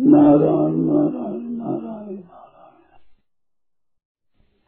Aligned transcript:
नारायण 0.00 0.76
नारायण 0.76 1.42
नारायण 1.42 2.14
नारायण। 2.14 2.16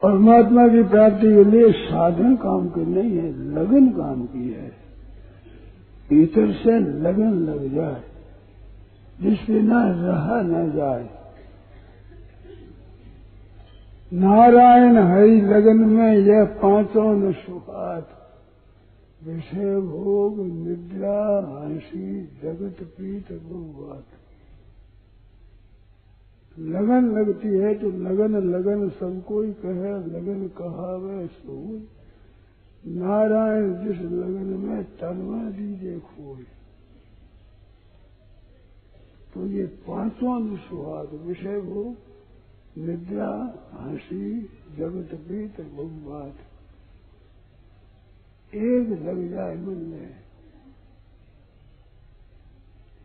परमात्मा 0.01 0.67
की 0.67 0.83
प्राप्ति 0.83 1.27
के 1.27 1.43
लिए 1.43 1.71
साधन 1.71 2.35
काम 2.35 2.69
की 2.69 2.85
नहीं 2.85 3.17
है, 3.17 3.53
लगन 3.55 3.87
काम 3.87 4.25
की 4.25 4.51
है। 4.51 4.71
भीतर 6.09 6.51
से 6.51 6.79
लगन 6.79 7.33
लग 7.33 7.75
जाए, 7.75 8.03
जिस 9.21 9.49
बिना 9.49 9.83
रहा 9.87 10.41
न 10.41 10.71
जाए। 10.71 11.09
नारायण 14.13 14.97
हरि 14.97 15.41
लगन 15.41 15.77
में, 15.77 16.17
यह 16.17 16.43
पाँचों 16.45 17.13
न 17.15 17.31
सुखात 17.31 18.09
विषय 19.23 19.79
भोग, 19.79 20.39
निद्रा, 20.39 21.39
हँसी, 21.61 22.21
जगत, 22.21 22.83
प्रीत 22.97 23.31
भोगवात 23.31 24.03
लगन 26.59 27.05
लगती 27.17 27.47
है 27.47 27.73
तो 27.75 27.89
लगन 27.89 28.35
लगन 28.49 28.89
सब 28.89 29.23
कोई 29.25 29.51
कहे, 29.51 29.93
लगन 30.07 30.47
कहावे 30.47 31.27
सो। 31.27 31.81
नारायण 32.87 33.73
जिस 33.73 33.97
लगन 33.97 34.49
में 34.59 34.83
तनवा 34.83 35.49
दीजिए 35.49 35.99
खोए। 35.99 36.43
तो 39.33 39.47
ये 39.47 39.65
पाँचों 39.65 40.57
सुहाग 40.57 41.13
विषय 41.13 41.59
भोग 41.61 41.95
निद्रा, 42.77 43.29
हँसी, 43.73 44.41
जगत 44.77 45.15
प्रीत 45.27 45.61
भोगवात 45.61 46.35
एक 48.55 48.89
लग 48.89 49.29
जाए 49.29 49.55
मन 49.55 49.77
में, 49.83 50.15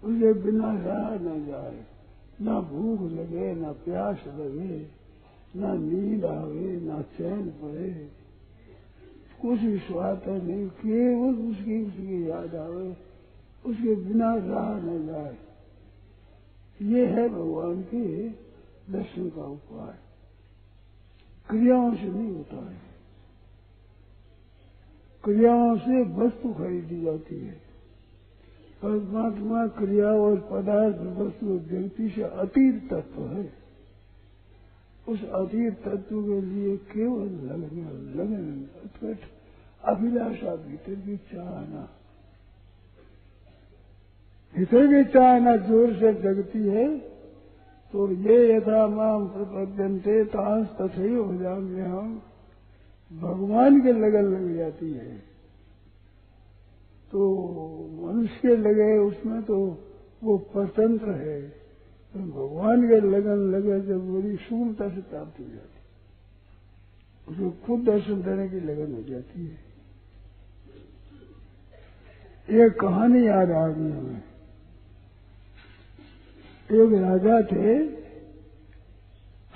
उसे 0.05 0.33
बिना 0.33 0.73
रहा 0.73 1.15
न 1.15 1.47
जाए। 1.47 1.98
न 2.43 2.61
भूख 2.61 3.11
लगे, 3.13 3.55
न 3.55 3.65
प्यास 3.65 4.17
लगे, 4.27 4.89
न 5.57 5.83
नींद 5.83 6.25
आवे, 6.25 6.81
न 6.81 7.03
चैन 7.03 7.51
पड़े। 7.51 8.09
कुछ 9.43 9.61
भी 9.61 9.79
स्वाद 9.79 10.23
नहीं, 10.29 10.69
केवल 10.69 11.35
उसकी 11.35 11.87
उसकी 11.87 12.31
याद 12.31 12.55
आवे, 12.55 12.97
उसके 13.67 13.95
बिना 13.95 14.35
रहा 14.35 14.81
न 14.81 15.07
जाए। 15.07 15.37
ये 16.83 17.07
है 17.07 17.29
भगवान 17.29 17.83
के 17.83 18.29
दर्शन 18.93 19.29
का 19.29 19.43
उपाय। 19.43 19.99
क्रियाओं 21.51 21.95
से 21.95 22.05
नहीं 22.05 22.37
होता 22.37 22.71
है। 22.71 22.81
क्रियाओं 25.25 25.79
से 25.79 26.03
वस्तु 26.03 26.53
खरीदी 26.53 27.03
जाती 27.03 27.41
है। 27.41 27.68
परमात्मा 28.83 29.67
क्रिया 29.77 30.11
और 30.19 30.37
पदार्थ 30.51 30.99
वस्तु 31.19 31.47
व्यक्ति 31.71 32.09
से 32.09 32.23
अतीत 32.23 32.83
तत्व 32.91 33.23
है। 33.27 33.45
उस 35.07 35.25
अतीत 35.25 35.79
तत्व 35.85 36.23
के 36.23 36.41
लिए 36.43 36.77
केवल 36.77 37.29
लगन 37.47 37.91
लगन, 38.17 38.47
उत्कट, 38.85 39.19
अभिलाषा 39.83 40.55
भीतर 40.57 40.95
की 40.97 41.17
चाहना। 41.33 41.89
भीतर 44.55 44.87
की 44.87 45.05
चाहना 45.13 45.57
ज़ोर 45.67 45.93
से 45.95 46.13
जगती 46.23 46.67
है 46.69 46.89
तो 47.93 48.11
ये 48.13 48.37
यथा 48.49 48.87
माम 48.89 49.27
प्रपद्यंते 49.29 50.25
तांस 50.25 50.67
तथे 50.79 51.09
हो 51.09 51.35
जाएँगे 51.35 51.83
हम 51.83 52.21
भगवान 53.11 53.81
के 53.81 53.93
लगन 53.93 54.25
लग 54.25 54.57
जाती 54.57 54.93
है। 54.93 55.28
मनुष्य 58.07 58.57
लगे 58.57 58.99
उसमें 58.99 59.43
तो 59.43 59.85
वो 60.25 60.49
स्वतंत्र 60.53 61.11
है। 61.11 61.43
तो 62.15 62.21
भगवान 62.21 62.89
के 62.89 62.95
लगन 62.95 63.37
लगे, 63.37 63.81
जब 63.81 64.13
बड़ी 64.13 64.37
शून्यता 64.37 64.89
से 64.89 65.01
प्राप्त 65.01 65.41
हो 65.41 65.45
जाती 65.45 65.79
उसको 67.29 67.67
खुद 67.67 67.85
दर्शन 67.85 68.23
देने 68.23 68.49
की 68.49 68.61
लगन 68.61 68.95
हो 68.95 69.03
जाती 69.03 69.47
है। 69.47 69.69
एक 72.65 72.81
कहानी 72.81 73.27
याद 73.27 73.51
आ 73.51 73.69
गई 73.69 73.91
हमें। 73.91 74.23
एक 76.73 76.93
राजा 77.03 77.43
थे, 77.43 77.89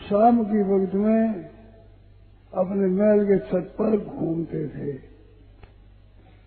शाम 0.09 0.45
की 0.45 0.63
वक्त 0.63 0.95
में 0.95 1.45
अपने 2.55 2.87
महल 2.87 3.25
के 3.27 3.39
छत 3.39 3.75
पर 3.79 4.05
घूमते 4.05 4.69
थे। 4.69 5.12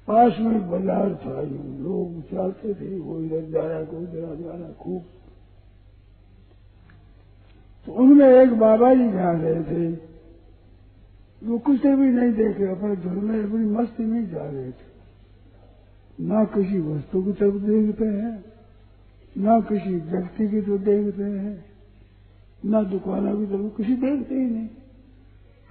पास 0.08 0.40
में 0.40 0.72
बाज़ार 0.72 1.16
था 1.16 1.42
लोग 1.84 2.22
जाते 2.22 2.74
थे, 2.74 3.00
वो 3.00 3.22
इधर 3.22 3.50
जा 3.52 3.62
रहा 3.62 3.84
कोई 3.84 4.04
इधर 4.04 4.36
जा 4.36 4.52
रहा 4.52 4.72
खूब। 4.72 5.04
तो 7.86 7.92
उनमें 7.92 8.42
एक 8.42 8.54
बाबा 8.60 8.94
जी 8.94 9.12
जा 9.12 9.32
रहे 9.32 9.64
थे। 9.64 10.16
वो 11.44 11.58
कुछ 11.58 11.82
भी 11.82 12.10
नहीं 12.10 12.34
देखे, 12.34 12.68
अपने 12.68 12.96
घर 12.96 13.16
में 13.16 13.44
अपनी 13.44 13.66
मस्ती 13.66 14.04
में 14.04 14.30
जा 14.30 14.46
रहे 14.46 14.72
थे। 14.72 14.96
ना 16.22 16.46
किसी 16.46 16.80
वस्तु 16.80 17.24
की 17.24 17.32
तरफ़ 17.32 17.54
देखते 17.54 18.06
हैं, 18.06 18.46
ना 19.38 19.60
किसी 19.60 19.96
व्यक्ति 19.96 20.50
की 20.50 20.62
तरफ़ 20.62 20.82
देखते 20.82 21.24
हैं, 21.24 21.66
ना 22.66 22.84
दुकानों 22.84 23.38
की 23.38 23.46
तरफ़ 23.46 23.78
किसी 23.78 23.96
देखते 23.96 24.36
ही 24.36 24.46
नहीं। 24.46 24.70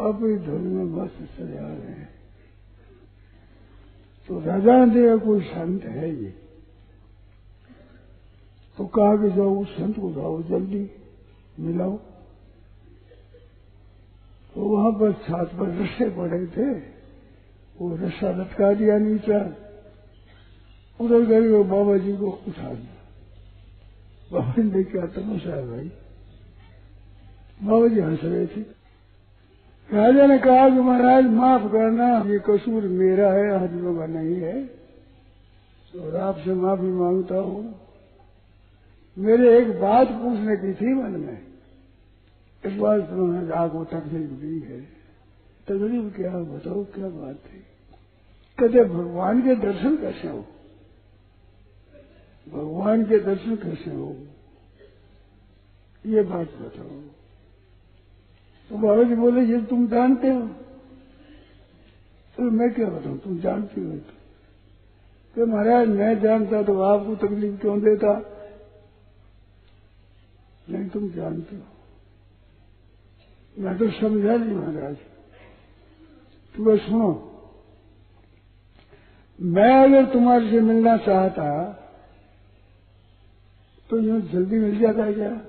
अपने 0.00 0.36
धर्म 0.36 0.62
में 0.62 0.84
मस्त 0.84 1.40
सजा 1.40 1.66
रहे 1.66 1.92
हैं। 1.92 2.13
तो 4.28 4.40
राजा 4.40 4.84
ने 4.84 5.18
कोई 5.18 5.40
संत 5.40 5.84
है 5.84 6.08
ये। 6.22 6.30
तो 8.78 8.86
कहा 8.86 9.16
कि 9.16 9.30
जाओ 9.36 9.54
उस 9.62 9.76
संत 9.76 9.98
को 10.00 10.10
जाओ 10.12 10.42
जल्दी 10.42 10.90
मिलाओ। 11.60 11.96
तो 14.54 14.68
वहाँ 14.68 14.92
पर 14.92 15.12
छात 15.12 15.54
पर 15.54 15.68
रस्से 15.82 16.08
पड़े 16.10 16.46
थे। 16.46 16.70
वो 17.76 17.96
रस्सा 17.96 18.30
लटका 18.30 18.72
दिया 18.74 18.98
नीचा। 18.98 19.38
उधर 21.00 21.20
गए 21.20 21.48
वो 21.48 21.64
बाबा 21.64 21.96
जी 21.96 22.16
को 22.16 22.30
उठा 22.48 22.74
दिया 22.74 22.92
बाबा 24.32 24.62
ने 24.62 24.82
क्या 24.84 25.06
तमाशा 25.06 25.54
है 25.56 25.66
भाई। 25.68 25.90
बाबा 27.60 27.88
जी 27.88 28.00
हंस 28.00 28.20
रहे 28.24 28.46
थे। 28.46 28.62
राजा 29.92 30.26
ने 30.26 30.38
कहा 30.38 30.68
कि 30.68 30.80
महाराज, 30.80 31.24
माफ़ 31.24 31.62
करना, 31.62 32.18
ये 32.18 32.38
कसूर 32.38 32.82
मेरा 32.82 33.32
है 33.32 33.64
आदमियों 33.64 33.98
का 33.98 34.06
नहीं 34.06 34.36
है। 34.36 34.64
तो 35.92 36.18
आपसे 36.18 36.54
माफ़ी 36.54 36.86
माँगता 36.86 37.34
हूँ। 37.34 37.80
मेरे 39.18 39.58
एक 39.58 39.80
बात 39.80 40.08
पूछने 40.08 40.56
की 40.56 40.74
थी 40.74 40.94
मन 40.94 41.10
में। 41.10 41.42
इस 42.66 42.72
बात 42.72 43.00
तुम्हें 43.00 43.50
आपको 43.50 43.84
तकलीफ़ 43.84 44.30
दी 44.30 44.60
है। 44.60 44.80
तकलीफ़ 45.68 46.16
क्या, 46.16 46.30
बताओ 46.30 46.84
क्या 46.84 47.08
बात 47.08 47.34
थी 47.34 47.58
कहते, 48.58 48.84
भगवान 48.84 49.42
के 49.42 49.54
दर्शन 49.54 49.96
कैसे 49.96 50.28
हो? 50.28 50.46
भगवान 52.48 53.04
के 53.04 53.18
दर्शन 53.18 53.56
कैसे 53.56 53.90
हो? 53.90 54.16
ये 56.06 56.22
बात 56.22 56.46
बताओ। 56.46 57.23
तो 58.70 58.76
बाबा 58.76 59.02
जी 59.02 59.14
बोले, 59.14 59.42
ये 59.42 59.62
तुम 59.62 59.88
जानते 59.88 60.28
हो? 60.28 60.40
तो 62.36 62.42
मैं 62.42 62.74
क्या 62.74 62.88
बताऊँ, 62.88 63.18
तुम 63.18 63.38
जानती 63.38 63.80
हो 63.80 63.92
तो। 63.92 65.46
महाराज, 65.46 65.88
मैं 65.88 66.20
जानता 66.20 66.62
तो 66.62 66.80
आपको 66.80 67.16
तकलीफ़ 67.16 67.60
क्यों 67.60 67.80
देता? 67.80 68.30
नहीं, 70.70 70.88
तुम 70.88 71.10
जानते 71.10 71.56
हो। 71.56 71.62
मैं 73.58 73.78
तो 73.78 73.90
समझा 73.90 74.36
नहीं 74.36 74.56
महाराज। 74.56 74.96
तुम्हें 76.56 76.76
सुनो। 76.78 77.30
मैं 79.40 79.84
अगर 79.84 80.12
तुम्हारे 80.12 80.50
से 80.50 80.60
मिलना 80.60 80.96
चाहता 80.96 81.72
तो 83.90 83.98
यूँ 83.98 84.20
जल्दी 84.20 84.58
मिल 84.58 84.78
जाता 84.78 85.04
है 85.04 85.14
क्या? 85.14 85.40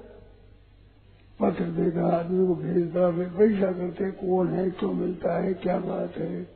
पत्र 1.40 1.64
देगा, 1.64 2.08
आदमी 2.08 2.48
को 2.48 2.56
भेजता 2.56 3.12
परीक्षा 3.38 3.72
करते 3.72 4.12
कौन 4.12 4.48
है, 4.48 4.70
क्यों 4.70 4.94
मिलता 4.94 5.44
है, 5.44 5.54
क्या 5.54 5.80
बात 5.80 6.18
है। 6.18 6.48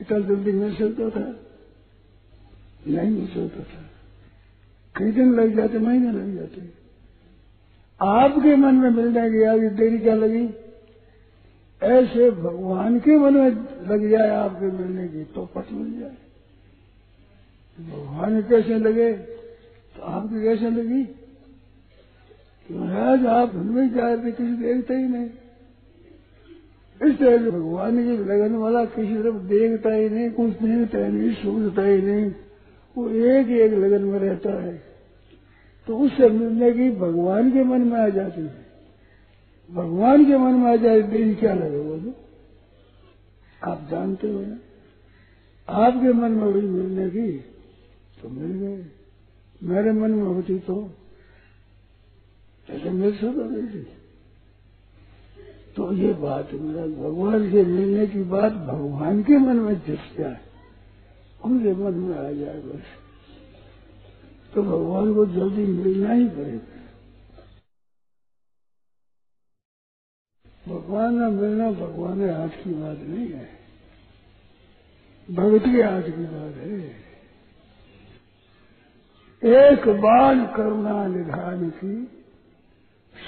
इतना 0.00 0.18
जल्दी 0.18 0.52
मिल 0.52 0.74
सकता 0.74 1.10
था। 1.10 1.36
नहीं 2.86 3.10
मिल 3.10 3.26
सकता 3.26 3.64
था। 3.64 3.90
कई 4.96 5.12
दिन 5.12 5.34
लग 5.34 5.56
जाते, 5.56 5.78
महीने 5.78 6.12
लग 6.12 6.34
जाते। 6.34 6.84
आपके 8.00 8.56
मन 8.56 8.74
में 8.74 8.90
मिलने 8.90 9.30
की 9.30 9.42
आगे 9.42 9.68
देरी 9.68 9.98
क्या 9.98 10.14
लगी? 10.14 10.48
ऐसे 11.82 12.30
भगवान 12.30 12.98
के 12.98 13.18
मन 13.18 13.34
में 13.34 13.50
लग 13.88 14.10
जाए 14.10 14.28
आपके 14.28 14.66
मिलने 14.66 15.08
की 15.08 15.24
तो 15.24 15.46
पट 15.46 15.72
मिल 15.72 16.00
जाए। 16.00 16.16
भगवान 17.90 18.42
कैसे 18.42 18.78
लगे 18.78 19.12
तो 19.96 20.02
आपकी 20.02 20.42
कैसे 20.42 20.70
लगी? 20.70 21.23
महाराज, 22.72 23.26
आप 23.26 23.54
हमें 23.54 23.94
जा 23.94 24.14
रहे 24.14 24.32
किसी 24.32 24.56
देखते 24.56 24.94
ही 24.94 25.08
नहीं। 25.08 25.30
इस 27.02 27.18
तरह 27.18 27.44
से 27.44 27.50
भगवान 27.50 27.96
की 27.96 28.24
लगन 28.24 28.54
वाला 28.54 28.84
किसी 28.84 29.22
तरफ़ 29.22 29.34
देखता 29.34 29.90
ही 29.90 30.08
नहीं, 30.08 30.30
कुछ 30.30 30.50
देखता 30.50 30.98
ही 30.98 31.12
नहीं 31.12 31.32
सोचता 31.32 31.82
ही 31.82 32.02
नहीं। 32.02 32.32
वो 32.96 33.10
एक 33.10 33.48
एक 33.48 33.72
लगन 33.72 34.04
में 34.04 34.18
रहता 34.18 34.62
है। 34.62 34.82
तो 35.86 35.98
उससे 35.98 36.28
मिलने 36.28 36.72
की 36.72 36.90
भगवान 36.90 37.50
के 37.50 37.64
मन 37.64 37.80
में 37.80 38.00
आ 38.00 38.08
जाती 38.08 38.40
है। 38.40 38.66
भगवान 39.72 40.24
के 40.24 40.36
मन 40.36 40.52
में 40.52 40.72
आ 40.72 40.76
जाए 40.76 41.02
देरी 41.02 41.34
क्या 41.34 41.54
लगे 41.54 41.80
बोलो 41.80 42.12
आप 43.64 43.88
जानते 43.90 44.32
हो 44.32 44.40
ना? 44.40 44.58
आपके 45.68 46.12
मन 46.12 46.30
में 46.30 46.52
हुई 46.52 46.62
मिलने 46.62 47.10
की 47.10 47.32
तो 48.22 48.28
मिल 48.28 48.52
गए। 48.52 48.86
मेरे 49.62 49.92
मन 49.92 50.10
में 50.10 50.22
होती 50.22 50.58
तो 50.58 50.90
ऐसे 52.70 52.90
मिल 52.90 53.14
सकता 53.14 53.44
मिलती 53.44 53.86
तो 55.76 55.92
ये 55.92 56.12
बात 56.12 56.52
मेरा 56.52 56.86
भगवान 56.86 57.50
से 57.50 57.64
मिलने 57.64 58.06
की 58.06 58.22
बात 58.22 58.52
भगवान 58.52 59.22
के 59.22 59.36
मन 59.38 59.56
में 59.56 59.74
जस 59.74 60.16
जाए, 60.18 60.40
उनके 61.44 61.72
मन 61.72 61.94
में 61.94 62.18
आ 62.18 62.32
जाए 62.32 62.60
बस। 62.60 62.82
तो 64.54 64.62
भगवान 64.62 65.14
को 65.14 65.26
जल्दी 65.26 65.66
मिलना 65.66 66.12
ही 66.12 66.28
पड़ेगा। 66.28 66.80
भगवान 70.68 71.18
का 71.20 71.28
मिलना 71.28 71.70
भगवान 71.70 72.18
के 72.18 72.30
हाथ 72.30 72.48
की 72.48 72.74
बात 72.74 72.98
नहीं 72.98 73.28
है। 73.28 73.48
भगत 75.30 75.62
के 75.64 75.82
हाथ 75.82 76.02
की 76.02 76.24
बात 76.24 76.54
है। 76.54 77.04
एक 79.44 79.88
बार 79.88 80.56
करुणा 80.56 81.06
निधान 81.06 81.70
की 81.70 82.23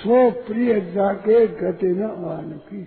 सो 0.07 0.31
प्रिय 0.47 0.81
जाके 0.93 1.37
गति 1.47 1.87
न 1.87 2.61
की। 2.69 2.83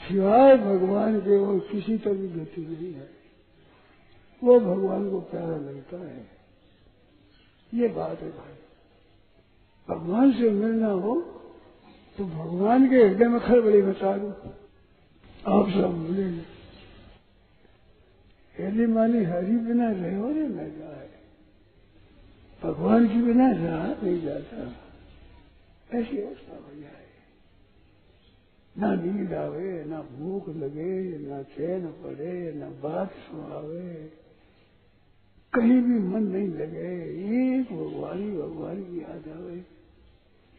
सिवाय 0.00 0.56
भगवान 0.56 1.20
के 1.20 1.36
वो 1.36 1.58
किसी 1.60 1.96
तरह 1.98 2.14
की 2.14 2.28
गति 2.28 2.60
नहीं 2.60 2.92
है। 2.94 3.06
वो 4.42 4.58
भगवान 4.60 5.10
को 5.10 5.20
प्यारा 5.20 5.56
लगता 5.58 5.96
है। 5.96 6.26
ये 7.74 7.88
बात 7.88 8.20
है 8.20 8.30
भाई। 8.30 8.54
भगवान 9.88 10.32
से 10.32 10.50
मिलना 10.50 10.90
हो 10.98 11.14
तो 12.18 12.24
भगवान 12.24 12.88
के 12.90 12.96
हृदय 12.96 13.28
में 13.28 13.40
खड़बड़ी 13.40 13.82
बता 13.82 14.16
दो। 14.16 14.28
आप 15.46 15.68
सब 15.70 15.94
मिलेंगे। 15.98 16.44
यदि 18.56 18.86
मानी 18.86 19.24
हरी 19.24 19.56
बिना 19.56 19.90
रहे 19.90 20.14
हो 20.16 20.30
रे 20.30 20.46
जाए 20.48 20.97
भगवान 22.62 23.08
के 23.08 23.22
बिना 23.22 23.50
रहा 23.50 23.86
नहीं 24.02 24.22
जाता। 24.22 24.76
ऐसी 25.98 26.18
अवस्था 26.18 26.56
हो 26.56 26.80
जाए। 26.80 27.08
ना 28.78 28.94
नींद 28.94 29.34
आवे, 29.34 29.84
ना 29.84 30.02
भूख 30.02 30.48
लगे, 30.48 31.18
ना 31.18 31.42
चैन 31.42 31.86
पड़े, 31.86 32.52
ना 32.52 32.68
बात 32.68 33.10
सुनावे। 33.10 34.12
कहीं 35.54 35.82
भी 35.82 35.98
मन 35.98 36.22
नहीं 36.22 36.48
लगे, 36.48 37.20
एक 37.60 37.72
भगवान 37.72 38.18
ही 38.18 38.30
भगवान 38.30 38.82
की 38.82 39.00
याद 39.00 39.28
आवे। 39.36 39.64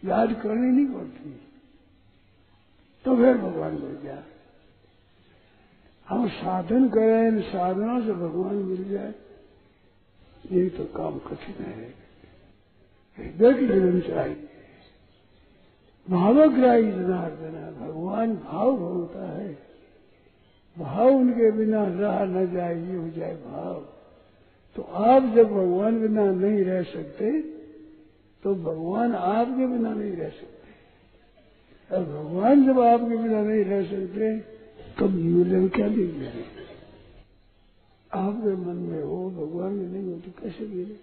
याद 0.05 0.41
करनी 0.43 0.83
नहीं 0.83 0.95
पड़ती। 0.95 1.41
तो 3.05 3.15
फिर 3.15 3.37
भगवान 3.37 3.73
मिल 3.73 4.01
जाए। 4.03 4.23
हम 6.07 6.29
साधन 6.29 6.89
करें, 6.89 7.41
साधनों 7.41 8.01
से 8.01 8.13
भगवान 8.13 8.55
मिल 8.55 8.89
जाए। 8.89 9.13
ये 10.49 10.67
तो 10.69 10.83
काम 10.93 11.17
कठिन 11.19 11.63
है। 11.65 11.87
हृदय 13.17 13.53
की 13.53 13.67
जीवन 13.67 13.99
चाहिए 14.01 14.47
भावग्राही 16.07 16.83
जनार्दन 16.83 17.55
भगवान 17.79 18.35
भाव 18.35 18.69
होता 18.75 19.25
है। 19.31 19.49
भाव 20.77 21.07
उनके 21.09 21.51
बिना 21.51 21.83
रहा 21.89 22.23
न 22.25 22.45
जाए, 22.53 22.75
ये 22.81 22.95
हो 22.95 23.09
जाए 23.09 23.33
भाव। 23.35 23.79
तो 24.75 24.81
आप 24.81 25.23
जब 25.35 25.49
भगवान 25.49 25.99
बिना 26.01 26.25
नहीं 26.25 26.63
रह 26.63 26.83
सकते 26.85 27.39
तो 28.43 28.53
भगवान 28.57 29.15
आपके 29.15 29.67
बिना 29.67 29.93
नहीं 29.93 30.11
रह 30.11 30.29
सकते। 30.29 31.95
और 31.95 32.03
भगवान 32.05 32.65
जब 32.65 32.79
आपके 32.79 33.17
बिना 33.17 33.41
नहीं 33.41 33.63
रह 33.65 33.83
सकते 33.85 34.37
तो 34.99 35.07
जीवन 35.09 35.67
क्या 35.67 35.85
नहीं 35.87 35.97
लीजिए 35.97 36.58
आपके 38.13 38.55
मन 38.55 38.75
में 38.75 39.01
हो, 39.03 39.17
भगवान 39.29 39.73
में 39.73 39.87
नहीं 39.87 40.13
हो 40.13 40.19
तो 40.19 40.31
कैसे 40.41 40.65
गिरे? 40.65 40.95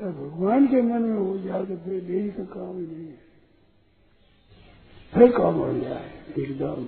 अगर 0.00 0.12
भगवान 0.12 0.66
के 0.66 0.82
मन 0.82 1.02
में 1.02 1.18
हो 1.18 1.38
जाए 1.38 1.64
तो 1.64 1.76
फिर 1.76 2.00
देरी 2.00 2.30
का 2.30 2.44
काम 2.44 2.76
ही 2.78 2.86
नहीं 2.86 3.06
है। 3.06 3.20
फिर 5.12 5.32
काम 5.32 5.54
हो 5.54 5.72
जाए 5.78 6.10
एकदम। 6.38 6.84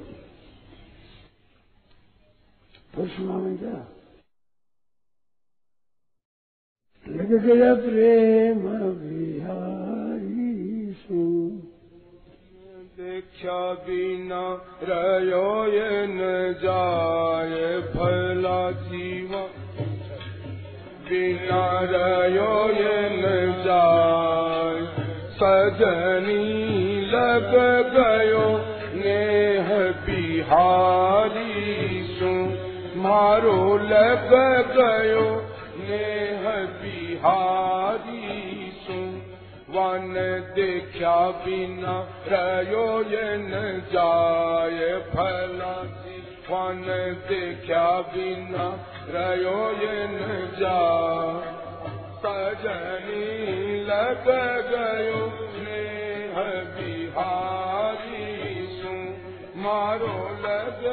फिर 2.94 3.08
सुना 3.08 3.38
में 3.38 3.58
क्या? 3.58 3.76
लग 7.06 7.32
गया 7.44 7.74
प्रेम 7.74 8.62
बिहारी 9.00 10.92
सु 10.92 11.22
दीक्षा 12.98 13.74
बिना 13.86 14.44
ये 15.68 16.06
न 16.06 16.52
जाय 16.62 17.63
बिना 21.54 21.80
रयो 21.90 22.52
ये 22.74 23.00
न 23.10 23.30
जाय 23.64 24.78
सजनी 25.38 26.46
लग 27.12 27.52
गयो 27.94 28.46
नेह 29.02 29.68
बिहारी 30.06 31.52
मारो 33.04 33.60
लग 33.92 34.30
गयो 34.76 35.26
नेह 35.88 36.44
बिहारी 36.82 38.30
सु 38.86 39.00
वन 39.76 40.12
देखा 40.56 41.18
बिना 41.44 41.98
रयो 42.32 42.86
न 43.46 43.62
जाय 43.94 44.80
भला 45.14 45.74
वन 46.48 46.82
देखा 47.28 48.00
बिना 48.00 48.64
रयो 49.08 49.60
ये 49.80 49.94
न 50.06 50.18
जा। 50.60 50.80
सजनी 52.24 53.84
लग 53.84 54.28
गयो 54.70 55.22
नेह 55.62 56.36
बिहारी 56.76 58.28
सु 58.76 58.92
मारो 59.62 60.16
लग 60.44 60.84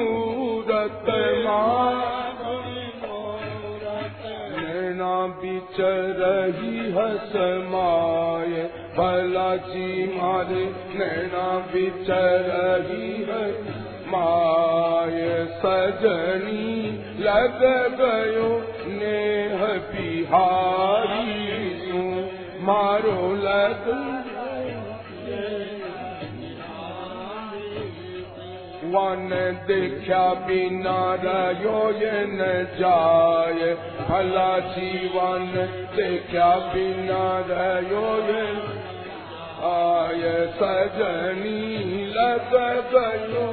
मूरत 0.00 1.04
नैना 4.56 5.26
बिच 5.26 5.76
रही 6.20 6.78
हस 6.78 7.32
माय। 7.70 8.70
जी 9.56 10.16
मारे 10.16 10.64
नैना 10.98 11.58
बिच 11.58 12.06
रही 12.10 13.22
है 13.28 13.62
माय। 14.06 15.46
सजनी 15.46 16.90
गयो 18.00 18.48
नेह 18.88 19.66
बिहारी। 19.66 21.50
मारो 22.62 23.34
लग 23.34 23.84
वन 28.90 29.28
देखा 29.66 30.34
बिना 30.34 31.14
रयो 31.24 31.90
ये 31.90 32.24
न 32.26 32.46
जाय 32.78 33.74
भला 34.08 34.58
जीवन 34.58 35.46
देखा 35.96 36.56
बिना 36.74 37.24
रयो 37.50 38.06
ये 38.28 38.46
आय 39.70 40.46
सजनी 40.56 42.06
लग 42.06 42.54
गयो। 42.94 43.46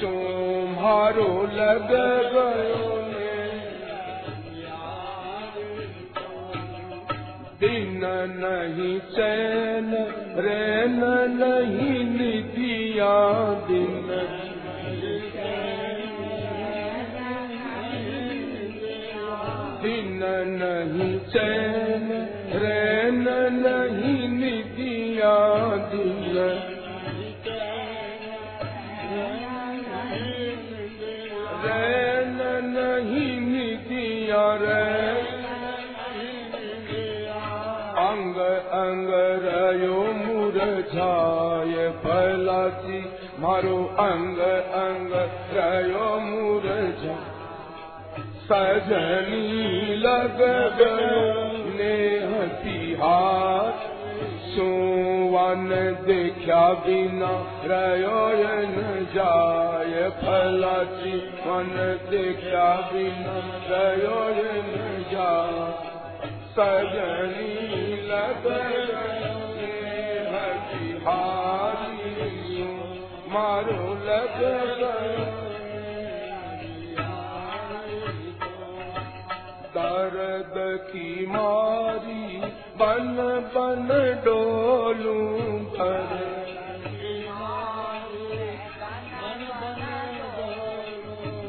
तुम्हारो 0.00 1.30
लग 1.52 1.90
गयो। 2.34 3.05
दिन 7.66 8.02
नहीं 8.40 8.98
चैन 9.14 9.88
रैन 10.44 11.00
नहीं 11.38 11.96
निधिया 12.10 13.14
दिन। 13.68 14.06
दिन 19.82 20.22
नहीं 20.52 21.18
चैन 21.34 22.06
रैन 22.62 23.24
नहीं 23.58 24.28
निधिया 24.28 25.36
दिन। 25.90 26.38
रैन 31.66 31.95
मुरझाय 40.96 41.90
फलाची 41.90 43.00
मारो 43.38 43.84
अंग 43.84 44.38
अंग, 44.72 45.10
रयो 45.52 46.20
मुरझा। 46.20 47.18
सजनी 48.46 49.94
लग 49.96 50.38
नेह 51.76 52.46
तिहार। 52.46 53.96
सुवन 54.54 55.68
देखा 56.06 56.72
बिना 56.72 57.60
रयो 57.64 58.28
न 58.62 59.06
जाय 59.14 60.10
फलाची 60.10 61.18
वन 61.18 61.98
देखा 62.10 62.90
बिना 62.92 63.40
रयो 63.70 64.28
न 64.40 65.04
जाय 65.12 65.96
सजनी 66.52 67.66
लग 68.06 68.75
मारी 81.28 82.40
बन 82.80 83.16
बन 83.54 83.88
डोलू 84.24 85.14
घर 85.76 86.24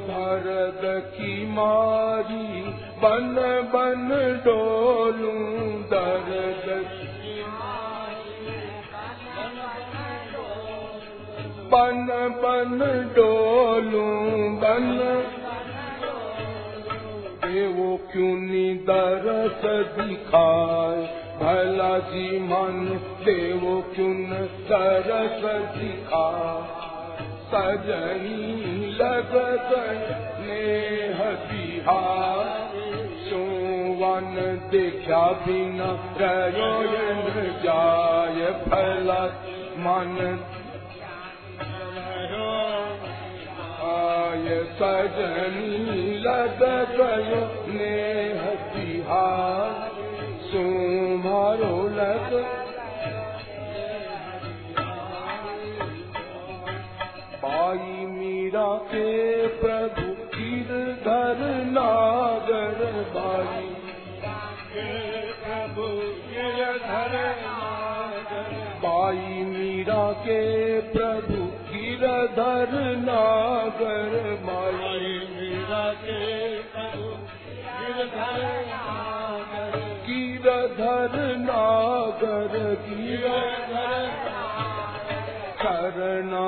दर्द 0.09 0.83
की 1.15 1.33
मारी 1.55 2.61
बन 3.03 3.35
बन 3.73 4.07
डोलू 4.45 5.33
बन 11.71 12.07
बन 12.43 12.79
डोलू 13.15 14.07
बन। 14.63 14.87
वो 17.77 17.89
क्यों 18.11 18.33
नी 18.39 18.67
दरस 18.89 19.61
दिखाए 19.95 21.01
भला 21.39 21.97
जी 22.09 22.39
मन 22.39 22.77
देवो 23.25 23.75
क्यों 23.95 24.09
न 24.09 24.39
दरस 24.69 25.43
दिखाए 25.77 26.85
सजनी 27.51 28.91
लग 29.01 29.33
नेह 30.41 31.19
बिहार 31.47 32.45
सुवन 33.27 34.35
देखा 34.71 35.23
बिना 35.45 35.91
रयो 36.21 36.71
न 37.21 37.47
जाय 37.63 38.51
भला 38.67 39.23
मन 39.85 40.15
आय 44.37 44.63
सजनी 44.79 46.17
लग 46.17 46.59
गयो 46.91 47.39
नेह 47.73 48.41
बिहार 48.73 49.95
सुमारो 50.43 51.87
लग। 51.87 52.35
पाई 57.45 58.05
मीरा 58.05 58.75
के 58.93 59.47
प्रभु 59.47 60.05
गिरधर 60.37 61.41
नागर 61.71 62.85
बाई। 63.17 63.65
प्रभु 65.43 65.87
गिरधर 66.29 67.17
बाई 68.85 69.43
मीरा 69.45 70.11
के 70.11 70.66
गिरधर 72.37 72.95
नागर 72.97 74.39
माई। 74.43 75.01
मीरा 75.35 75.93
के। 75.93 76.57
गिरधर 80.05 81.35
नागर 81.37 82.57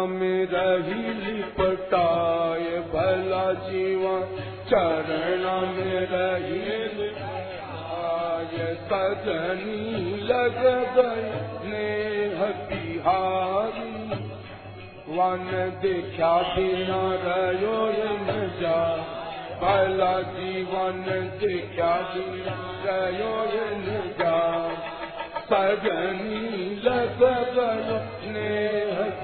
में 0.10 0.48
रही 0.52 1.14
लिपटाय 1.14 2.62
भला 2.62 3.54
जीवन 3.54 4.22
चरण 4.70 5.68
में 5.68 6.08
रही 6.12 6.60
सजनी 8.66 10.18
लग 10.18 10.62
गए। 10.96 11.32
नेह 11.64 12.46
बिहारी 12.46 13.89
वन 15.20 15.48
देखा 15.82 16.34
बिना 16.56 17.02
न 18.28 18.36
जा। 18.62 18.78
भला 19.62 20.12
जीवन 20.22 21.02
देखा 21.42 21.92
बिना 22.12 22.56
न 23.80 23.98
जा। 24.20 24.38
सजनी 25.50 26.40
लग 26.86 27.22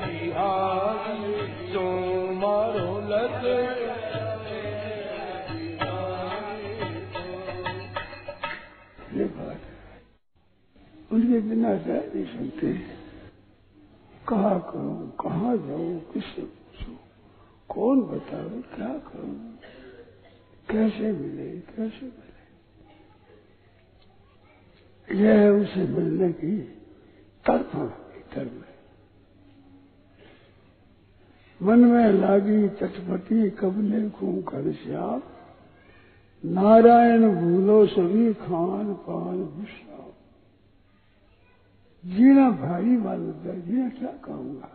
बिहारी 0.02 1.34
सो 1.74 1.86
मारो 2.34 2.94
लग 3.10 3.44
उनके 11.12 11.40
बिना 11.40 11.72
रह 11.72 12.02
नहीं 12.16 12.25
सकते 12.25 12.95
कहा 14.29 14.58
करूँ? 14.58 15.12
कहाँ 15.22 15.58
जाऊँ? 15.58 16.00
किससे 16.00 16.41
पूछूँ? 16.41 16.96
कौन 17.70 18.01
बतावे 18.01 18.62
क्या 18.62 18.88
करूँ? 18.88 19.58
कैसे 20.72 21.12
मिले? 21.12 21.60
कैसे 21.60 22.05
मिले? 22.05 22.25
यह 25.22 25.39
है 25.39 25.51
उसे 25.51 25.88
मिलने 25.88 26.32
की 26.34 26.58
तड़पण 27.46 27.79
भीतर 27.79 28.46
में 28.46 28.75
मन 31.62 31.79
में 31.79 32.13
लागी 32.13 32.70
चटपटी 32.70 33.50
कब 33.50 33.74
देखूँ 33.74 34.44
घर 34.44 34.72
श्याम? 34.74 35.22
नारायण 36.46 37.36
भूलो 37.36 37.86
सभी 37.86 38.34
खान 38.34 38.94
पान 38.94 39.38
विश्राम 39.38 39.85
जीना 42.06 42.50
भारी 42.52 42.98
मालूम 42.98 43.48
है 43.48 43.62
जीना 43.68 43.90
क्या 43.90 44.12
कहूँगा? 44.26 44.70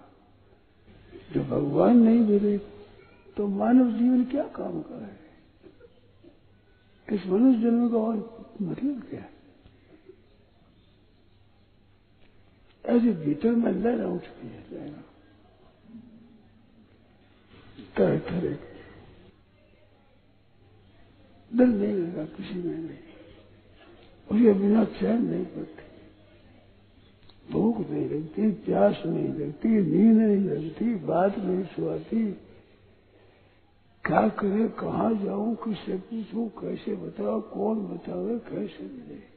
जो 1.33 1.41
भगवान 1.45 1.97
नहीं 1.97 2.21
मिले 2.21 2.59
तो 3.37 3.47
मानव 3.49 3.91
जीवन 3.99 4.25
क्या 4.25 4.45
काम 4.57 4.81
का 4.83 5.05
है 5.07 5.19
इस 7.09 7.27
मनुष्य 7.27 7.61
जन्म 7.61 7.89
का 7.91 7.99
और 7.99 8.17
मतलब 8.63 9.03
क्या 9.03 9.21
है? 9.21 9.33
ऐसे 12.85 13.13
भीतर 13.13 13.51
में 13.51 13.73
लहरा 13.73 14.09
उठती 14.09 14.49
है, 14.49 14.65
लहरा। 14.73 15.03
तरह 17.97 18.19
तरह 18.19 18.55
की। 18.55 18.69
दिल 21.51 21.69
नहीं 21.69 21.95
लगा 21.95 22.25
किसी 22.25 22.55
में 22.55 22.79
नहीं 22.79 22.99
उसके 24.31 24.53
बिना 24.53 24.85
चैन 24.85 25.23
नहीं 25.31 25.45
पड़ती। 25.45 25.90
भूख 27.51 27.91
नहीं 27.91 28.11
लगती, 28.11 28.51
प्यास 28.51 29.03
नहीं 29.07 29.29
लगती, 29.29 29.69
नींद 29.69 30.17
नहीं 30.17 30.51
लगती, 30.51 30.95
बात 30.95 31.39
नहीं 31.39 31.65
सुहाती। 31.65 32.33
क्या 34.05 34.29
करे, 34.29 34.69
कहाँ 34.69 35.15
जाऊँ 35.15 35.55
किससे 35.55 35.97
पूछूँ, 35.97 36.49
कैसे 36.49 36.95
बताओ 36.95 37.41
कौन 37.41 37.79
बतावे, 37.79 38.39
कैसे 38.39 38.83
मिले? 38.83 39.31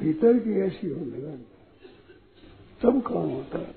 भीतर 0.00 0.38
की 0.38 0.60
ऐसी 0.60 0.88
हो 0.88 1.04
लगा। 1.04 1.36
तब 2.82 3.02
काम 3.02 3.28
होता 3.28 3.58
है। 3.58 3.74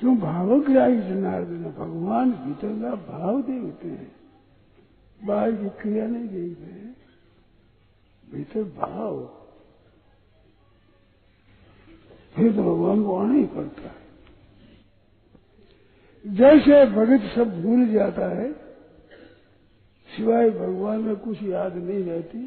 क्यों 0.00 0.18
भावग्राही 0.18 0.96
जनार्दन 0.96 1.64
भगवान 1.64 2.32
भीतर 2.32 2.82
का 2.82 3.18
भाव 3.18 3.42
देखते 3.42 3.88
हैं। 3.88 4.16
बाहर 5.24 5.52
की 5.52 5.68
क्रिया 5.68 6.06
नहीं 6.06 6.28
देखते 6.28 6.64
हैं। 6.64 6.93
भीतर 8.32 8.62
भाव। 8.78 9.16
फिर 12.34 12.52
तो 12.52 12.62
भगवान 12.62 13.04
को 13.04 13.16
आना 13.16 13.34
ही 13.34 13.44
पड़ता 13.46 13.82
है। 13.82 14.02
जैसे 16.24 16.84
भगत 16.90 17.30
सब 17.34 17.62
भूल 17.62 17.86
जाता 17.88 18.28
है, 18.28 18.52
सिवाय 20.08 20.50
भगवान 20.50 21.00
में 21.00 21.16
कुछ 21.16 21.42
याद 21.42 21.76
नहीं 21.76 22.02
रहती 22.04 22.46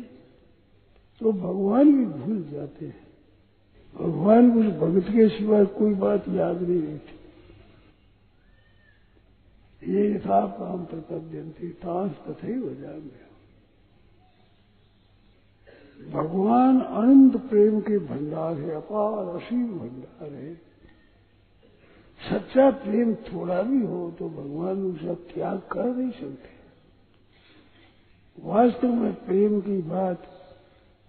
तो 1.22 1.32
भगवान 1.32 1.92
भी 1.96 2.06
भूल 2.06 2.42
जाते 2.52 2.86
हैं। 2.86 3.06
भगवान 3.96 4.50
को 4.52 4.60
भगत 4.82 5.08
के 5.08 5.28
सिवाय 5.30 5.66
कोई 5.78 5.94
बात 5.96 6.28
याद 6.30 6.62
नहीं 6.62 6.82
रहती। 6.82 7.16
ये 9.82 10.12
यथा 10.12 10.46
काम 10.50 10.86
प्रपद्यंती 10.86 11.70
तांस 11.80 12.12
तथे 12.28 12.54
हो 12.56 12.74
जाएँगे 12.74 13.26
भगवान 16.00 16.80
अनंत 16.80 17.36
प्रेम 17.50 17.80
के 17.82 17.98
भंडार 18.00 18.54
है, 18.54 18.72
अपार 18.72 19.36
असीम 19.36 19.68
भंडार 19.80 20.34
है। 20.34 20.54
सच्चा 22.22 22.70
प्रेम 22.72 23.14
थोड़ा 23.16 23.62
भी 23.62 23.86
हो 23.86 24.12
तो 24.12 24.30
भगवान 24.30 24.84
उसका 24.84 25.14
त्याग 25.34 25.58
कर 25.72 25.86
नहीं 25.86 26.12
सकते। 26.12 26.56
वास्तव 28.38 28.94
में 28.94 29.14
प्रेम 29.26 29.60
की 29.62 29.82
बात 29.82 30.24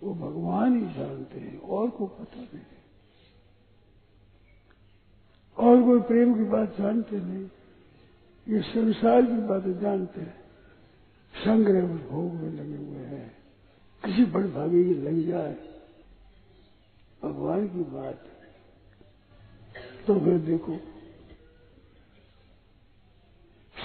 वो 0.03 0.15
भगवान 0.15 0.77
ही 0.77 0.95
जानते 0.95 1.41
हैं, 1.41 1.61
और 1.61 1.91
को 1.91 2.07
पता 2.07 2.41
नहीं। 2.41 2.61
और 5.57 5.83
कोई 5.83 6.01
प्रेम 6.01 6.35
की 6.35 6.45
बात 6.45 6.77
जानते 6.79 7.17
नहीं, 7.17 7.47
ये 8.47 8.61
संसार 8.63 9.23
की 9.23 9.41
बातें 9.49 9.79
जानते 9.81 10.21
हैं। 10.21 10.37
संग्रह 11.35 11.87
भोग 11.87 12.35
में 12.35 12.51
लगे 12.51 12.77
हुए 12.77 13.07
हैं। 13.07 13.38
किसी 14.09 14.25
बड़े 14.25 14.49
भागे 14.49 14.85
की 14.85 14.95
लग 14.95 15.29
जाए, 15.29 15.57
भगवान 17.23 17.69
की 17.69 17.81
बात। 17.81 18.25
तो 20.07 20.21
फिर 20.21 20.39
देखो, 20.39 20.77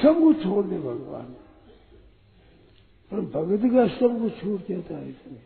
सब 0.03 0.19
कुछ 0.19 0.43
छोड़ 0.43 0.65
दे 0.65 0.79
भगवान। 0.79 1.35
पर 3.11 3.21
भगत 3.21 3.61
का 3.73 3.87
सब 3.87 4.21
कुछ 4.21 4.43
छूट 4.43 4.59
जाता 4.69 4.95
है 4.95 5.09
इसमें। 5.09 5.41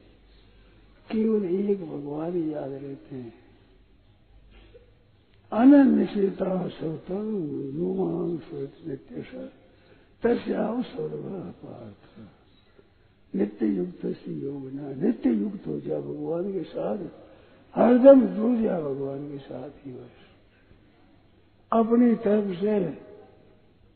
केवल 1.11 1.45
एक 1.45 1.85
भगवान 1.85 2.33
ही 2.33 2.53
याद 2.53 2.71
रहते 2.71 3.15
हैं। 3.15 3.33
अनन्य 5.51 6.05
चेता 6.05 6.67
सतम 6.67 7.49
नुमांग 7.73 8.39
नित्य। 8.87 9.51
तस्याव 10.23 10.81
सर्व 10.81 11.39
पार्थ। 11.65 12.36
नित्य 13.35 13.65
युक्त 13.65 14.05
से 14.05 14.31
योगना 14.31 14.93
नित्य 14.93 15.29
युक्त 15.29 15.67
हो 15.67 15.79
जा 15.79 15.99
भगवान 15.99 16.53
के 16.53 16.63
साथ। 16.63 16.97
हरदम 17.75 18.21
जुड़ 18.21 18.57
जा 18.57 18.79
भगवान 18.79 19.31
के 19.31 19.37
साथ 19.37 19.69
ही 19.69 19.91
बस। 19.91 20.09
अपनी 21.71 22.15
तरफ़ 22.15 22.61
से 22.61 23.07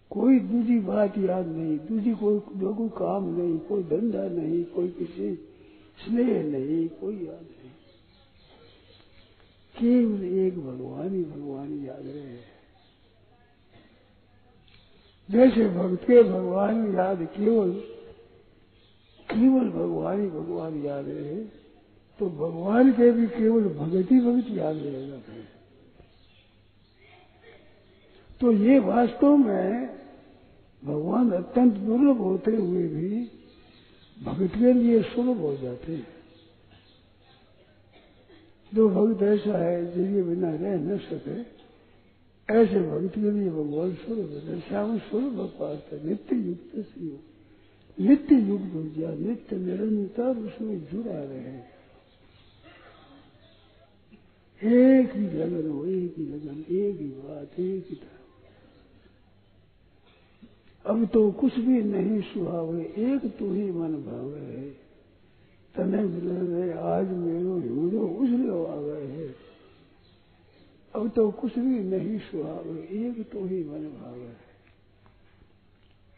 कोई 0.09 0.39
दूसरी 0.39 0.79
बात 0.79 1.17
याद 1.17 1.47
नहीं, 1.47 1.77
दूसरी 1.77 2.13
कोई 2.13 2.39
कोई 2.39 2.89
काम 2.89 3.37
नहीं, 3.37 3.59
कोई 3.59 3.83
धंधा 3.83 4.23
नहीं, 4.23 4.63
कोई 4.65 4.87
किसी 4.87 5.35
स्नेह 6.05 6.43
नहीं, 6.43 6.89
कोई 6.89 7.15
याद 7.15 7.41
नहीं। 7.41 7.71
केवल 9.79 10.23
एक 10.23 10.59
भगवान 10.59 11.15
ही 11.15 11.23
भगवान 11.23 11.85
याद 11.85 12.03
रहे। 12.05 12.51
जैसे 15.29 15.69
भक्त 15.69 16.03
के 16.03 16.23
भगवान 16.23 16.95
याद 16.95 17.23
केवल 17.23 17.90
केवल 19.31 19.69
भगवान 19.69 20.21
ही 20.21 20.27
भगवान 20.29 20.83
याद 20.83 21.05
रहे 21.07 21.35
तो 22.19 22.29
भगवान 22.29 22.91
के 22.91 23.11
भी 23.11 23.25
केवल 23.27 23.63
भगत 23.75 24.11
ही 24.11 24.19
भगत 24.19 24.49
याद 24.49 24.77
रहेगा 24.77 25.17
फिर। 25.17 25.47
तो 28.41 28.51
ये 28.51 28.79
वास्तव 28.79 29.35
में 29.37 29.87
भगवान 30.83 31.31
अत्यंत 31.31 31.73
दुर्लभ 31.75 32.21
होते 32.21 32.55
हुए 32.55 32.83
भी 32.87 33.09
भगत 34.17 34.55
के 34.55 34.73
लिए 34.73 35.01
सुलभ 35.03 35.37
हो 35.37 35.55
जाते 35.57 35.91
हैं। 35.91 36.07
जो 38.71 38.87
भक्त 38.89 39.23
ऐसा 39.23 39.57
है 39.57 39.85
जिसके 39.85 40.23
बिना 40.23 40.51
रह 40.51 40.75
न 40.77 40.97
सके, 40.97 41.39
ऐसे 42.49 42.79
भक्त 42.81 43.15
के 43.15 43.31
लिए 43.31 43.49
भगवान 43.49 43.93
सुलभ 43.95 44.29
है। 44.47 44.59
श्याम 44.59 44.97
सुलभ 44.99 45.37
पार्थ 45.59 45.93
नित्य 46.05 46.35
युक्त 46.37 46.71
से 46.75 47.05
योग 47.05 47.19
नित्य 47.99 48.35
हो 48.35 48.83
गया। 48.83 49.13
नित्य 49.13 49.55
निरंतर 49.55 50.37
उसमें 50.37 50.85
जुड़ा 50.85 51.11
रहे 51.11 51.81
एक 54.61 55.13
ही 55.13 55.21
लगन 55.21 55.69
हो 55.69 55.85
एक 55.85 56.15
ही 56.17 56.25
लगन 56.25 56.65
एक 56.69 56.99
ही 56.99 57.07
बात, 57.07 57.59
एक 57.59 57.87
ही 57.89 57.95
तरह। 57.95 58.17
अब 60.85 61.07
तो 61.07 61.31
कुछ 61.31 61.59
भी 61.59 61.83
नहीं 61.83 62.21
सुहावे, 62.21 62.83
एक 62.83 63.37
तो 63.37 63.53
ही 63.53 63.71
मन 63.71 63.93
भावे 63.93 64.39
है। 64.39 64.69
तने 65.75 66.03
मिले 66.03 66.71
आज 66.71 67.07
मेरो 67.07 67.57
हीरो 67.57 68.07
उजलो 68.07 68.65
आ 68.65 68.81
गए 68.81 69.07
है। 69.07 69.35
अब 70.95 71.09
तो 71.09 71.31
कुछ 71.31 71.59
भी 71.59 71.79
नहीं 71.79 72.19
सुहावे, 72.19 72.81
एक 72.81 73.31
तो 73.31 73.45
ही 73.45 73.63
मन 73.63 73.87
भावे 73.87 74.25
है। 74.25 74.50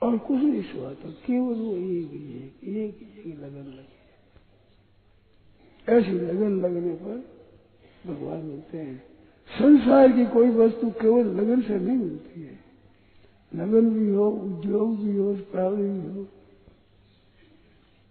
और 0.03 0.17
कुछ 0.17 0.41
नहीं 0.41 0.61
सुहाता 0.61 1.09
केवल 1.09 1.55
वो 1.55 1.75
एक 1.75 2.11
ही, 2.11 2.51
एक 2.75 3.01
एक 3.01 3.27
एक 3.27 3.39
लगन 3.39 3.67
लगी 3.67 4.01
ऐसी 5.87 6.11
लगन 6.11 6.59
लगने 6.61 6.93
पर 6.93 7.17
भगवान 8.07 8.37
मिलते 8.37 8.77
हैं, 8.77 9.03
संसार 9.49 10.11
की 10.11 10.25
कोई 10.25 10.49
वस्तु 10.49 10.89
केवल 10.89 11.25
लगन 11.25 11.61
से 11.61 11.75
नहीं 11.75 11.97
मिलती 11.97 12.41
है। 12.41 12.59
लगन 13.55 13.89
भी 13.89 14.09
हो, 14.09 14.29
उद्योग 14.29 14.97
भी 14.99 15.17
हो, 15.17 15.33
प्रावधि 15.51 15.83
भी 15.83 16.13
हो, 16.13 16.27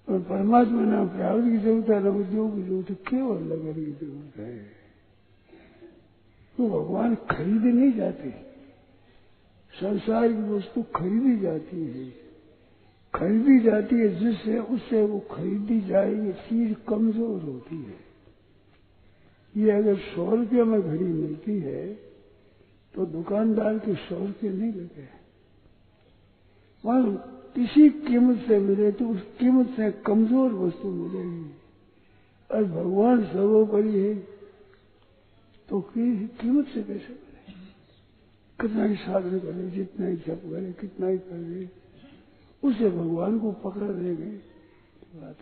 और 0.09 0.20
परमात्मा 0.20 0.83
ना 0.83 1.05
प्रावधि 1.05 1.50
की 1.50 1.59
ज़रूरत 1.59 1.90
है, 1.90 2.02
ना 2.02 2.11
उद्योग 2.11 2.57
की 2.57 2.62
ज़रूरत 2.62 2.90
है, 2.90 2.96
केवल 3.09 3.42
लगन 3.42 3.72
की 3.72 4.07
ज़रूरत 4.07 4.38
है। 4.38 4.57
तो 6.59 6.68
भगवान 6.68 7.14
खरीद 7.14 7.62
नहीं 7.62 7.92
जाते। 7.92 8.51
संसार 9.72 10.28
की 10.28 10.42
वस्तु 10.48 10.82
खरीदी 10.94 11.37
जाती 11.38 11.85
है। 11.85 12.11
खरीदी 13.14 13.58
जाती 13.61 13.96
है 13.96 14.08
जिससे 14.18 14.58
उससे 14.58 15.02
वो 15.02 15.18
खरीदी 15.30 15.80
जाएगी, 15.80 16.32
चीज़ 16.32 16.72
कमज़ोर 16.88 17.40
होती 17.42 17.76
है। 17.78 17.98
ये 19.54 19.70
अगर 19.72 19.96
सौ 20.04 20.35
रुपये 20.35 20.64
में 20.64 20.80
घड़ी 20.80 21.04
मिलती 21.04 21.58
है 21.61 21.87
तो 22.94 23.04
दुकानदार 23.06 23.78
के 23.78 23.94
सौ 23.98 24.16
रुपये 24.16 24.50
नहीं 24.50 24.72
लगे 24.72 25.08
वहाँ 26.85 27.02
किसी 27.54 27.88
कीमत 28.02 28.38
से 28.46 28.58
मिले 28.61 28.90
तो 28.92 29.08
उस 29.08 29.20
कीमत 29.40 29.68
से 29.76 29.90
कमज़ोर 30.06 30.52
वस्तु 30.54 30.88
मिलेगी। 30.90 31.50
और 32.50 32.64
भगवान 32.66 33.24
सर्वोपरि 33.24 33.92
है 33.92 34.14
तो 35.68 35.80
कीमत 35.90 36.66
से 36.68 36.82
कैसे 36.82 37.14
कितना 38.62 38.85
ही 38.85 38.96
साधन 38.96 39.38
करे 39.38 39.70
जितना 39.70 40.07
ही 40.07 40.16
जप 40.16 40.42
करे, 40.44 40.72
कितना 40.72 41.09
ही 41.09 41.18
कर 41.18 41.25
करे 41.25 41.70
उसे 42.62 42.90
भगवान 42.90 43.38
को 43.38 43.53
पकड़ 43.53 43.92
देंगे 43.92 44.31
बात 45.20 45.37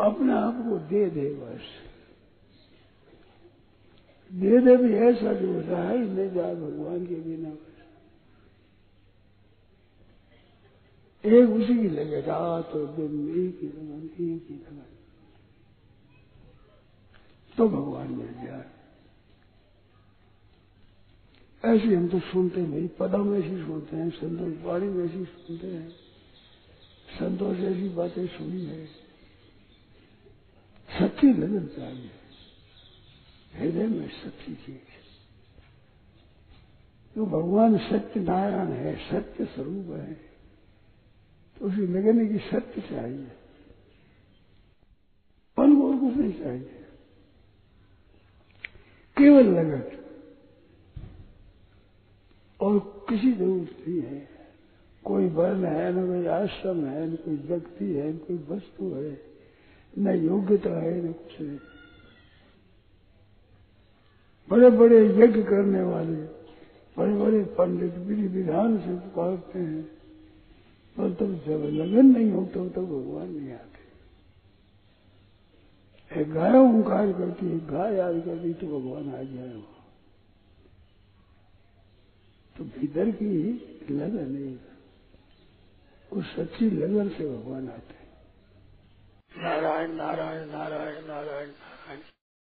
अपने 0.00 0.32
आप 0.32 0.54
को 0.54 0.78
दे 0.78 1.10
दे 1.10 1.30
बस। 1.34 1.60
दे 4.32 4.58
दे 4.58 4.76
भी 4.76 4.94
ऐसा 4.94 5.32
जो 5.32 5.52
होता 5.52 5.88
है 5.88 5.98
नहीं 5.98 6.30
जा 6.30 6.54
भगवान 6.54 7.06
के 7.06 7.14
बिना 7.14 7.50
बस। 7.50 7.68
एक 11.24 11.50
उसी 11.50 11.78
की 11.78 11.88
लगे, 11.88 12.20
रात 12.20 12.68
और 12.68 12.86
दिन, 12.86 13.12
एक 13.30 13.58
ही 13.62 13.68
लगन 13.68 14.04
एक 14.04 14.46
ही 14.50 14.54
लगन 14.54 14.82
तो 17.56 17.68
भगवान 17.68 18.08
मिल 18.12 18.32
जाए। 18.46 18.81
ऐसे 21.64 21.94
हम 21.94 22.08
तो 22.08 22.18
सुनते 22.20 22.60
नहीं 22.60 22.88
पदम 22.88 23.34
ऐसी 23.34 23.56
सुनते 23.64 23.96
हैं 23.96 24.08
संतोष 24.10 24.54
वाणी 24.64 24.86
में 24.86 25.04
ऐसी 25.04 25.24
सुनते 25.24 25.66
हैं। 25.66 25.88
संतोष 27.18 27.58
ऐसी 27.58 27.88
बातें 27.88 28.26
सुनी 28.26 28.64
है। 28.64 28.86
सच्ची 30.90 31.32
लगन 31.32 31.66
चाहिए 31.66 32.10
हृदय 33.54 33.86
में 33.86 34.08
सच्ची 34.08 34.54
चीज़ 34.54 34.90
तो 37.16 37.26
भगवान 37.26 37.78
सत्य 37.78 38.20
नारायण 38.20 38.72
है, 38.72 38.96
सत्य 39.10 39.44
स्वरूप 39.44 39.86
है 39.90 40.12
तो 41.56 41.66
उसी 41.66 41.86
लगने 41.86 42.26
की 42.26 42.38
सत्य 42.38 42.80
चाहिए। 42.80 43.26
पल 45.56 45.76
और 45.82 45.98
कुछ 45.98 46.16
नहीं 46.16 46.32
चाहिए। 46.32 46.84
केवल 49.16 49.46
लगन 49.48 50.01
और 52.62 52.78
किसी 53.08 53.32
ज़रूरत 53.32 53.88
नहीं 53.88 54.00
है। 54.00 54.28
कोई 55.04 55.26
वर्ण 55.28 55.64
है, 55.64 55.92
न 55.92 56.06
कोई 56.06 56.26
आश्रम 56.26 56.84
है, 56.84 57.06
न 57.12 57.14
कोई 57.16 57.36
व्यक्ति 57.36 57.92
है, 57.92 58.12
न 58.12 58.16
कोई 58.16 58.36
वस्तु 58.48 58.94
है, 58.94 59.20
न 59.98 60.14
योग्यता 60.24 60.70
है, 60.82 60.94
न 61.04 61.12
कुछ 61.12 61.40
है। 61.40 61.58
बड़े 64.50 64.70
बड़े 64.70 64.98
यज्ञ 65.06 65.42
करने 65.42 65.82
वाले 65.82 66.16
बड़े 66.96 67.14
बड़े 67.14 67.42
पंडित 67.58 67.94
विधि 67.98 68.26
विधान 68.28 68.78
से 68.78 68.96
करते 69.10 69.58
हैं। 69.58 69.90
और 70.96 71.10
तब 71.10 71.34
जब 71.46 71.62
लगन 71.72 72.06
नहीं 72.06 72.30
हो 72.30 72.44
तो 72.44 72.68
तब 72.68 72.86
भगवान 72.86 73.28
नहीं 73.28 73.52
आते। 73.52 73.80
एक 76.20 76.32
गाय 76.32 76.58
ओंकार 76.58 77.12
करती 77.12 77.46
है 77.46 77.58
गाय 77.66 77.94
याद 77.94 78.14
करती 78.14 78.52
तो 78.54 78.66
भगवान 78.66 79.08
आ 79.08 79.22
जाए 79.22 79.54
वो 79.54 79.81
तो 82.62 82.80
भीतर 82.80 83.10
की 83.10 83.28
लगन 83.90 84.28
नहीं 84.32 84.58
उस 86.12 86.26
सच्ची 86.36 86.70
लगन 86.70 87.08
से 87.08 87.24
भगवान 87.28 87.68
आते 87.68 87.94
नारायण 89.42 89.92
नारायण 89.92 90.46
नारायण 90.48 91.06
नारायण 91.06 91.50
नारायण। 91.50 92.21